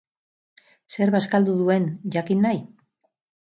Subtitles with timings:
[0.93, 1.85] Zer bazkaldu duen
[2.17, 2.65] jakin nahi?